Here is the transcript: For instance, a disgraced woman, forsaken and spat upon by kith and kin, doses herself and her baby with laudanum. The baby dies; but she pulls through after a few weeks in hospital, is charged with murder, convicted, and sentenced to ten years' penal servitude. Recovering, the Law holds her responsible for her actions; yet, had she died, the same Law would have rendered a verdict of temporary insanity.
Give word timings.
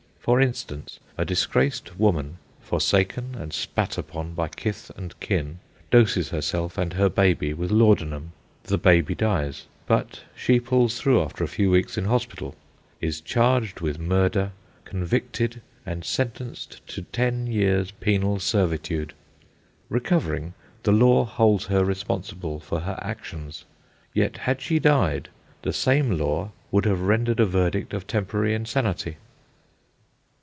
For 0.23 0.39
instance, 0.39 0.99
a 1.17 1.25
disgraced 1.25 1.97
woman, 1.97 2.37
forsaken 2.61 3.33
and 3.33 3.51
spat 3.51 3.97
upon 3.97 4.35
by 4.35 4.49
kith 4.49 4.91
and 4.95 5.19
kin, 5.19 5.57
doses 5.89 6.29
herself 6.29 6.77
and 6.77 6.93
her 6.93 7.09
baby 7.09 7.55
with 7.55 7.71
laudanum. 7.71 8.31
The 8.65 8.77
baby 8.77 9.15
dies; 9.15 9.65
but 9.87 10.19
she 10.35 10.59
pulls 10.59 10.99
through 11.01 11.23
after 11.23 11.43
a 11.43 11.47
few 11.47 11.71
weeks 11.71 11.97
in 11.97 12.05
hospital, 12.05 12.53
is 13.01 13.19
charged 13.19 13.81
with 13.81 13.97
murder, 13.97 14.51
convicted, 14.85 15.59
and 15.87 16.05
sentenced 16.05 16.85
to 16.89 17.01
ten 17.01 17.47
years' 17.47 17.89
penal 17.89 18.37
servitude. 18.39 19.15
Recovering, 19.89 20.53
the 20.83 20.91
Law 20.91 21.25
holds 21.25 21.65
her 21.65 21.83
responsible 21.83 22.59
for 22.59 22.81
her 22.81 22.99
actions; 23.01 23.65
yet, 24.13 24.37
had 24.37 24.61
she 24.61 24.77
died, 24.77 25.29
the 25.63 25.73
same 25.73 26.11
Law 26.15 26.51
would 26.69 26.85
have 26.85 27.01
rendered 27.01 27.39
a 27.39 27.45
verdict 27.47 27.91
of 27.91 28.05
temporary 28.05 28.53
insanity. 28.53 29.17